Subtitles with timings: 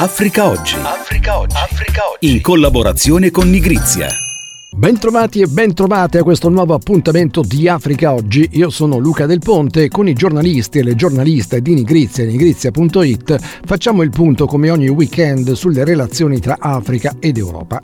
[0.00, 0.76] Africa Oggi.
[0.80, 1.56] Africa Oggi.
[1.56, 2.32] Africa Oggi.
[2.32, 4.06] In collaborazione con Nigrizia.
[4.70, 8.48] Bentrovati e bentrovate a questo nuovo appuntamento di Africa Oggi.
[8.52, 12.28] Io sono Luca Del Ponte e con i giornalisti e le giornaliste di Nigrizia e
[12.28, 17.82] nigrizia.it facciamo il punto come ogni weekend sulle relazioni tra Africa ed Europa.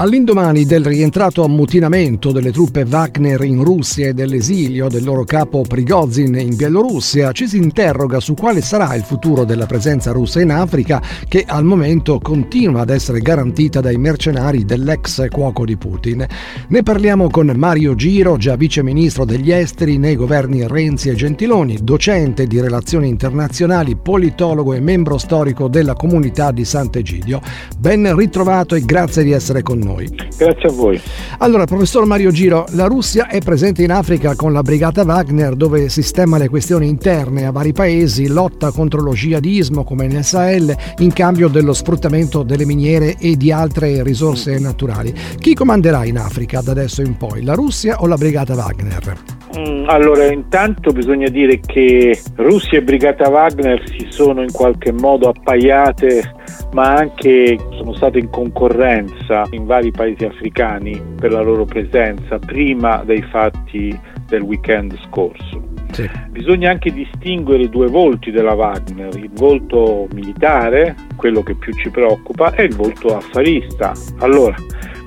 [0.00, 6.36] All'indomani del rientrato ammutinamento delle truppe Wagner in Russia e dell'esilio del loro capo Prigozhin
[6.36, 11.02] in Bielorussia, ci si interroga su quale sarà il futuro della presenza russa in Africa
[11.26, 16.24] che al momento continua ad essere garantita dai mercenari dell'ex cuoco di Putin.
[16.68, 21.76] Ne parliamo con Mario Giro, già vice ministro degli esteri nei governi Renzi e Gentiloni,
[21.82, 27.40] docente di relazioni internazionali, politologo e membro storico della comunità di Sant'Egidio.
[27.76, 30.08] Ben ritrovato e grazie di essere con noi noi.
[30.36, 31.00] Grazie a voi.
[31.38, 35.88] Allora, professor Mario Giro, la Russia è presente in Africa con la brigata Wagner dove
[35.88, 41.12] sistema le questioni interne a vari paesi, lotta contro lo jihadismo come nel Sahel in
[41.12, 45.14] cambio dello sfruttamento delle miniere e di altre risorse naturali.
[45.38, 49.37] Chi comanderà in Africa da adesso in poi, la Russia o la brigata Wagner?
[49.56, 55.28] Mm, allora, intanto bisogna dire che Russia e Brigata Wagner si sono in qualche modo
[55.28, 56.34] appaiate,
[56.72, 63.02] ma anche sono state in concorrenza in vari paesi africani per la loro presenza prima
[63.04, 65.68] dei fatti del weekend scorso.
[65.92, 66.08] Sì.
[66.28, 72.54] Bisogna anche distinguere due volti della Wagner, il volto militare, quello che più ci preoccupa,
[72.54, 73.92] e il volto affarista.
[74.18, 74.54] Allora,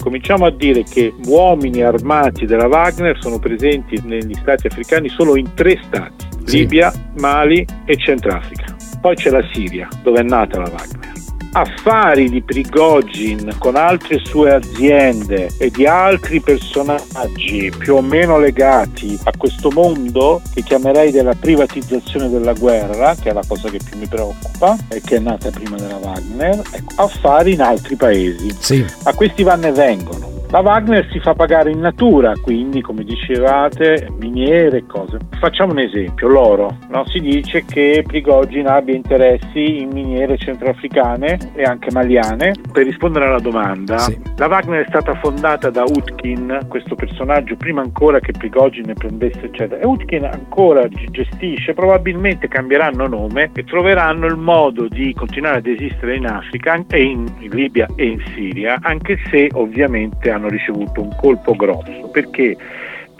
[0.01, 5.53] cominciamo a dire che uomini armati della Wagner sono presenti negli stati africani solo in
[5.53, 6.57] tre stati, sì.
[6.57, 8.75] Libia, Mali e Centrafrica.
[8.99, 11.10] Poi c'è la Siria, dove è nata la Wagner
[11.53, 19.17] affari di Prigogine con altre sue aziende e di altri personaggi più o meno legati
[19.23, 23.97] a questo mondo che chiamerei della privatizzazione della guerra, che è la cosa che più
[23.97, 28.55] mi preoccupa e che è nata prima della Wagner, ecco, affari in altri paesi.
[28.59, 28.85] Sì.
[29.03, 30.40] A questi vanno e vengono.
[30.51, 35.17] La Wagner si fa pagare in natura, quindi come dicevate, miniere e cose.
[35.39, 36.77] Facciamo un esempio, l'oro.
[36.89, 37.05] No?
[37.05, 42.51] Si dice che Prigogine abbia interessi in miniere centroafricane e anche maliane.
[42.69, 44.19] Per rispondere alla domanda, sì.
[44.35, 49.79] la Wagner è stata fondata da Utkin, questo personaggio, prima ancora che Prigogine prendesse eccetera.
[49.79, 56.17] E Utkin ancora gestisce, probabilmente cambieranno nome e troveranno il modo di continuare ad esistere
[56.17, 61.01] in Africa e in, in Libia e in Siria, anche se ovviamente hanno hanno ricevuto
[61.01, 62.09] un colpo grosso.
[62.11, 62.57] Perché?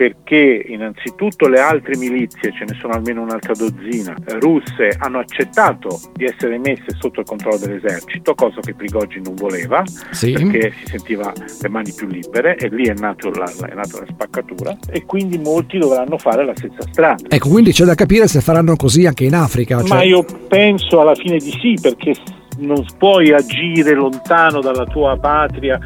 [0.02, 6.26] perché innanzitutto le altre milizie, ce ne sono almeno un'altra dozzina, russe hanno accettato di
[6.26, 10.32] essere messe sotto il controllo dell'esercito, cosa che Prigogine non voleva, sì.
[10.32, 11.32] perché si sentiva
[11.62, 15.38] le mani più libere e lì è, nato la, è nata la spaccatura e quindi
[15.38, 17.22] molti dovranno fare la stessa strada.
[17.30, 19.84] Ecco, quindi c'è da capire se faranno così anche in Africa.
[19.84, 19.98] Cioè...
[19.98, 22.16] Ma io penso alla fine di sì, perché
[22.58, 25.80] non puoi agire lontano dalla tua patria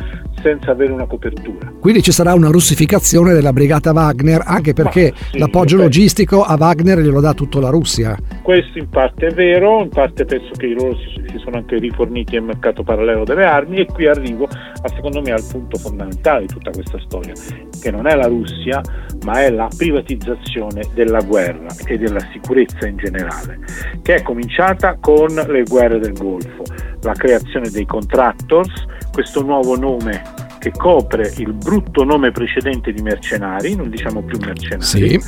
[0.46, 1.74] senza avere una copertura.
[1.80, 7.00] Quindi ci sarà una russificazione della brigata Wagner, anche perché sì, l'appoggio logistico a Wagner
[7.00, 8.16] glielo dà tutta la Russia.
[8.44, 12.36] Questo in parte è vero, in parte penso che loro si, si sono anche riforniti
[12.36, 16.54] al mercato parallelo delle armi e qui arrivo a secondo me al punto fondamentale di
[16.54, 17.34] tutta questa storia,
[17.82, 18.82] che non è la Russia,
[19.24, 23.62] ma è la privatizzazione della guerra e della sicurezza in generale,
[24.04, 26.62] che è cominciata con le guerre del Golfo,
[27.02, 30.35] la creazione dei contractors, questo nuovo nome
[30.66, 34.82] che copre il brutto nome precedente di mercenari, non diciamo più mercenari.
[34.82, 35.20] Sì.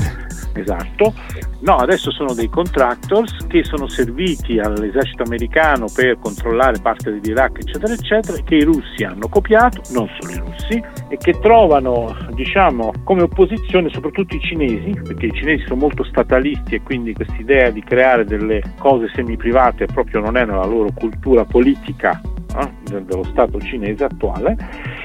[0.54, 1.14] Esatto.
[1.60, 7.94] No, adesso sono dei contractors che sono serviti all'esercito americano per controllare parte dell'Iraq, eccetera,
[7.94, 13.22] eccetera, che i russi hanno copiato, non solo i russi, e che trovano, diciamo, come
[13.22, 17.84] opposizione soprattutto i cinesi, perché i cinesi sono molto statalisti e quindi questa idea di
[17.84, 22.20] creare delle cose semi-private proprio non è nella loro cultura politica
[22.60, 24.97] eh, dello Stato cinese attuale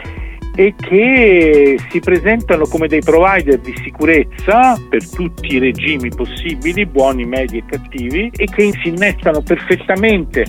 [0.54, 7.24] e che si presentano come dei provider di sicurezza per tutti i regimi possibili, buoni,
[7.24, 10.44] medi e cattivi, e che si innestano perfettamente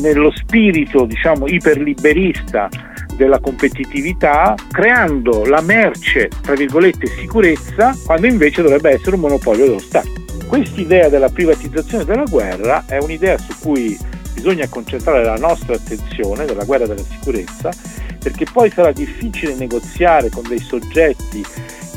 [0.00, 2.68] nello spirito, diciamo, iperliberista
[3.16, 9.78] della competitività, creando la merce, tra virgolette, sicurezza, quando invece dovrebbe essere un monopolio dello
[9.78, 10.12] Stato.
[10.46, 13.98] Questa idea della privatizzazione della guerra è un'idea su cui
[14.34, 17.70] bisogna concentrare la nostra attenzione, della guerra della sicurezza,
[18.26, 21.44] perché poi sarà difficile negoziare con dei soggetti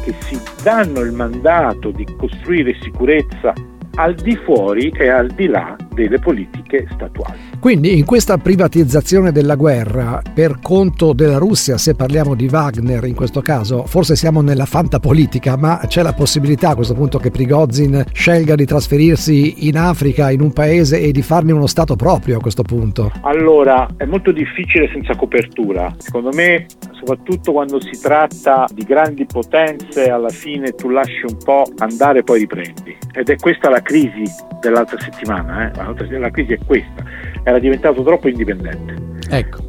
[0.03, 3.51] che si danno il mandato di costruire sicurezza
[3.95, 7.37] al di fuori e al di là delle politiche statuali.
[7.59, 13.15] Quindi in questa privatizzazione della guerra per conto della Russia, se parliamo di Wagner in
[13.15, 18.03] questo caso, forse siamo nella fantapolitica, ma c'è la possibilità a questo punto che Prigozhin
[18.11, 22.41] scelga di trasferirsi in Africa, in un paese e di farne uno Stato proprio a
[22.41, 23.11] questo punto?
[23.21, 25.93] Allora, è molto difficile senza copertura.
[25.97, 31.63] Secondo me, soprattutto quando si tratta di grandi potenze, alla fine tu lasci un po'
[31.77, 32.97] andare e poi riprendi.
[33.13, 34.23] Ed è questa la crisi
[34.59, 36.17] dell'altra settimana, eh?
[36.19, 37.03] la crisi è questa,
[37.43, 39.07] era diventato troppo indipendente.
[39.29, 39.67] Ecco.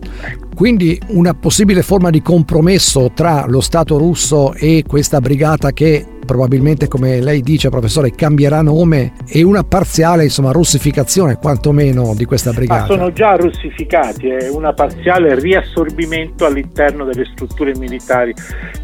[0.55, 6.87] Quindi una possibile forma di compromesso tra lo Stato russo e questa brigata che probabilmente
[6.87, 12.83] come lei dice professore cambierà nome e una parziale insomma russificazione quantomeno di questa brigata.
[12.83, 18.33] Ma sono già russificati, è una parziale riassorbimento all'interno delle strutture militari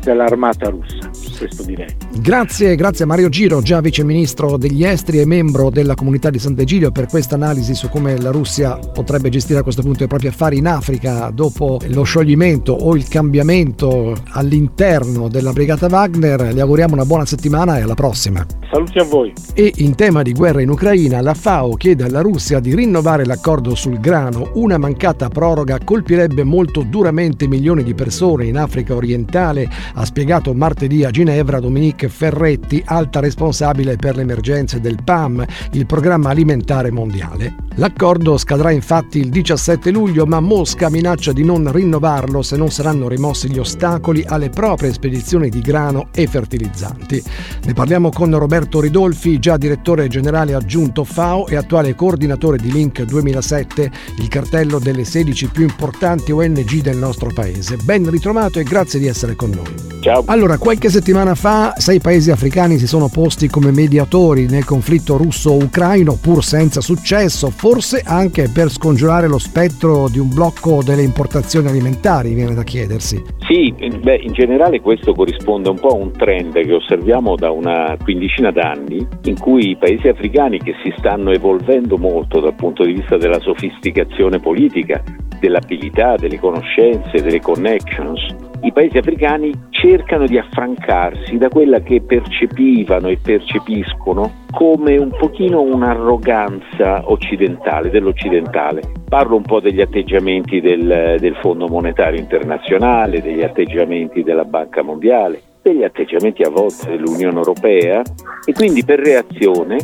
[0.03, 1.09] dell'armata russa,
[1.39, 1.87] questo direi.
[2.19, 6.41] Grazie, grazie a Mario Giro, già vice ministro degli esteri e membro della comunità di
[6.41, 10.27] Sant'Egidio per questa analisi su come la Russia potrebbe gestire a questo punto i propri
[10.27, 16.53] affari in Africa dopo lo scioglimento o il cambiamento all'interno della brigata Wagner.
[16.53, 18.45] Gli auguriamo una buona settimana settimana e alla prossima.
[18.71, 19.33] Saluti a voi.
[19.55, 23.75] E in tema di guerra in Ucraina, la FAO chiede alla Russia di rinnovare l'accordo
[23.75, 24.51] sul grano.
[24.55, 31.05] Una mancata proroga colpirebbe molto duramente milioni di persone in Africa orientale, ha spiegato martedì
[31.05, 37.55] a Ginevra Dominique Ferretti, alta responsabile per le emergenze del PAM, il programma alimentare mondiale.
[37.77, 43.07] L'accordo scadrà infatti il 17 luglio, ma Mosca minaccia di non rinnovarlo se non saranno
[43.07, 47.16] rimossi gli ostacoli alle proprie spedizioni di grano e fertilizzanti.
[47.65, 53.03] Ne parliamo con Roberto Ridolfi, già direttore generale aggiunto FAO e attuale coordinatore di Link
[53.03, 57.77] 2007, il cartello delle 16 più importanti ONG del nostro paese.
[57.83, 59.95] Ben ritrovato e grazie di essere con noi.
[60.01, 60.23] Ciao.
[60.27, 66.17] Allora, qualche settimana fa sei paesi africani si sono posti come mediatori nel conflitto russo-ucraino,
[66.21, 72.35] pur senza successo, forse anche per scongiurare lo spettro di un blocco delle importazioni alimentari,
[72.35, 73.21] viene da chiedersi.
[73.49, 77.06] Sì, beh, in generale questo corrisponde un po' a un trend che osserviamo
[77.37, 82.55] da una quindicina d'anni, in cui i paesi africani che si stanno evolvendo molto dal
[82.55, 85.03] punto di vista della sofisticazione politica,
[85.39, 93.09] dell'abilità, delle conoscenze, delle connections, i paesi africani cercano di affrancarsi da quella che percepivano
[93.09, 98.81] e percepiscono come un pochino un'arroganza occidentale, dell'occidentale.
[99.09, 105.41] Parlo un po' degli atteggiamenti del, del Fondo Monetario Internazionale, degli atteggiamenti della Banca Mondiale,
[105.71, 108.03] degli atteggiamenti a volte dell'Unione Europea
[108.45, 109.79] e quindi per reazione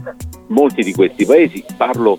[0.49, 2.17] molti di questi paesi, parlo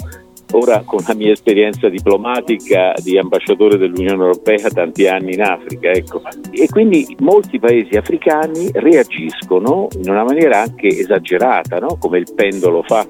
[0.51, 6.21] ora con la mia esperienza diplomatica di ambasciatore dell'Unione Europea tanti anni in Africa, ecco.
[6.51, 11.97] e quindi molti paesi africani reagiscono in una maniera anche esagerata, no?
[11.97, 13.07] come il pendolo fa,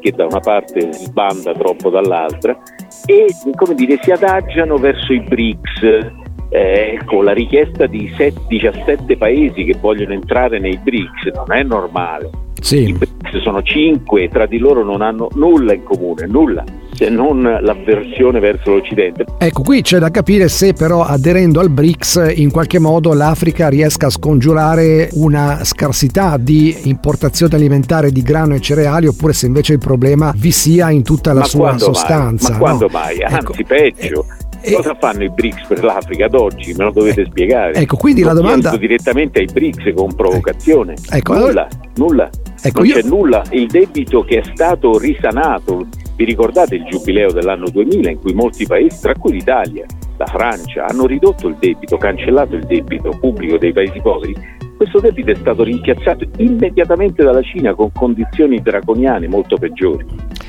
[0.00, 2.56] che da una parte sbanda troppo dall'altra,
[3.04, 3.26] e
[3.56, 9.64] come dire, si adagiano verso i BRICS, eh, con la richiesta di 7, 17 paesi
[9.64, 12.30] che vogliono entrare nei BRICS, non è normale.
[12.60, 12.88] Sì.
[12.88, 16.64] I BRICS sono 5 e tra di loro non hanno nulla in comune, nulla
[16.96, 19.26] se non l'avversione verso l'Occidente.
[19.38, 24.06] Ecco, qui c'è da capire se però aderendo al BRICS in qualche modo l'Africa riesca
[24.06, 29.78] a scongiurare una scarsità di importazione alimentare di grano e cereali oppure se invece il
[29.78, 32.50] problema vi sia in tutta la Ma sua sostanza.
[32.50, 32.58] Mai?
[32.58, 32.98] Ma quando no?
[32.98, 33.22] mai?
[33.22, 34.24] Anzi, ecco, peggio.
[34.24, 36.74] Eh, Cosa fanno i BRICS per l'Africa ad oggi?
[36.74, 37.74] Me lo dovete eh, spiegare.
[37.74, 40.94] Ecco, quindi lo la domanda direttamente ai BRICS con provocazione.
[41.10, 41.68] Ecco, nulla, allora...
[41.96, 42.30] nulla.
[42.62, 42.94] Ecco, non io...
[42.94, 43.42] c'è nulla.
[43.50, 45.86] Il debito che è stato risanato
[46.16, 49.84] vi ricordate il giubileo dell'anno 2000 in cui molti paesi, tra cui l'Italia,
[50.16, 54.34] la Francia, hanno ridotto il debito, cancellato il debito pubblico dei paesi poveri?
[54.76, 60.04] Questo debito è stato rimpiazzato immediatamente dalla Cina con condizioni draconiane molto peggiori.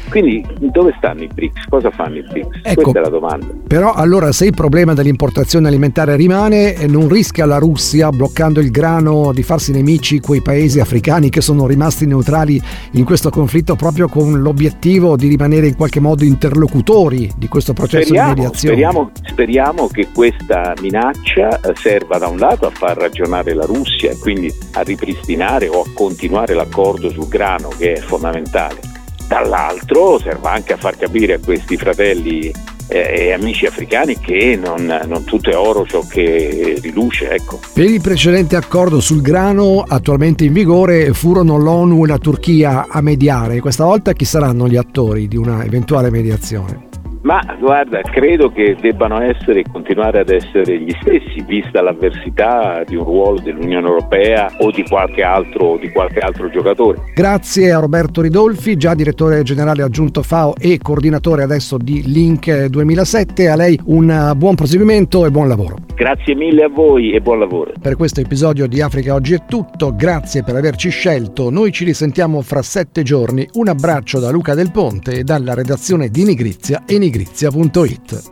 [0.10, 1.66] Quindi dove stanno i BRICS?
[1.70, 2.60] Cosa fanno i BRICS?
[2.64, 3.48] Ecco, Questa è la domanda.
[3.68, 9.32] Però allora se il problema dell'importazione alimentare rimane, non rischia la Russia, bloccando il grano,
[9.34, 12.62] di farsi nemici quei paesi africani che sono rimasti neutrali
[12.92, 18.06] in questo conflitto proprio con l'obiettivo di rimanere in qualche modo interlocutori di questo processo
[18.06, 18.76] speriamo, di mediazione?
[18.76, 24.12] Speriamo, speriamo che questa minaccia eh, serva da un lato a far ragionare la Russia
[24.12, 28.87] e quindi a ripristinare o a continuare l'accordo sul grano che è fondamentale
[29.28, 32.52] dall'altro serve anche a far capire a questi fratelli
[32.88, 37.30] eh, e amici africani che non, non, tutto è oro ciò che riluce.
[37.30, 37.60] Ecco.
[37.74, 43.02] Per il precedente accordo sul grano attualmente in vigore furono l'ONU e la Turchia a
[43.02, 43.60] mediare.
[43.60, 46.88] Questa volta chi saranno gli attori di una eventuale mediazione?
[47.22, 52.96] Ma guarda, credo che debbano essere e continuare ad essere gli stessi, vista l'avversità di
[52.96, 57.00] un ruolo dell'Unione Europea o di qualche altro, di qualche altro giocatore.
[57.14, 63.50] Grazie a Roberto Ridolfi, già direttore generale aggiunto FAO e coordinatore adesso di Link 2007.
[63.50, 65.87] A lei un buon proseguimento e buon lavoro.
[65.98, 67.74] Grazie mille a voi e buon lavoro.
[67.82, 71.50] Per questo episodio di Africa Oggi è tutto, grazie per averci scelto.
[71.50, 73.50] Noi ci risentiamo fra sette giorni.
[73.54, 78.30] Un abbraccio da Luca Del Ponte e dalla redazione di Nigrizia e nigrizia.it.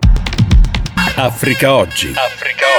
[1.15, 2.09] Africa Oggi.
[2.09, 2.74] Africa Oggi.